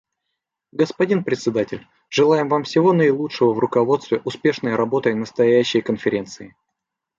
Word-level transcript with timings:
Господин 0.71 1.23
Председатель, 1.23 1.85
желаем 2.09 2.49
Вам 2.49 2.63
всего 2.63 2.91
наилучшего 2.91 3.53
в 3.53 3.59
руководстве 3.59 4.19
успешной 4.25 4.73
работой 4.73 5.13
настоящей 5.13 5.81
Конференции. 5.81 6.55